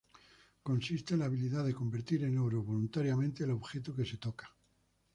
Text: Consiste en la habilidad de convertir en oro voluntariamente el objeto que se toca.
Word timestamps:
Consiste 0.63 1.13
en 1.13 1.19
la 1.19 1.25
habilidad 1.25 1.63
de 1.63 1.75
convertir 1.75 2.23
en 2.23 2.39
oro 2.39 2.63
voluntariamente 2.63 3.43
el 3.43 3.51
objeto 3.51 3.95
que 3.95 4.03
se 4.03 4.17
toca. 4.17 4.49